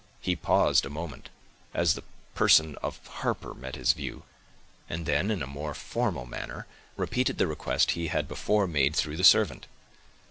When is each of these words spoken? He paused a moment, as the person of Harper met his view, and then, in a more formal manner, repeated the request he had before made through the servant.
He 0.19 0.35
paused 0.35 0.83
a 0.83 0.89
moment, 0.89 1.29
as 1.75 1.93
the 1.93 2.01
person 2.33 2.75
of 2.77 3.05
Harper 3.05 3.53
met 3.53 3.75
his 3.75 3.93
view, 3.93 4.23
and 4.89 5.05
then, 5.05 5.29
in 5.29 5.43
a 5.43 5.45
more 5.45 5.75
formal 5.75 6.25
manner, 6.25 6.65
repeated 6.97 7.37
the 7.37 7.45
request 7.45 7.91
he 7.91 8.07
had 8.07 8.27
before 8.27 8.65
made 8.65 8.95
through 8.95 9.17
the 9.17 9.23
servant. 9.23 9.67